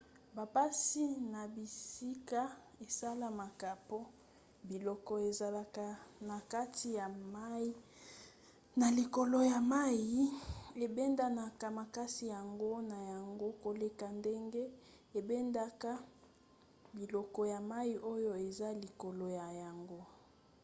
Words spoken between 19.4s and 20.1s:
yango